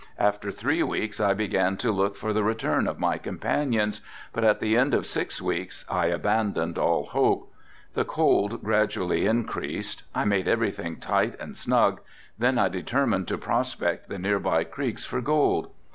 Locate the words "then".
12.39-12.57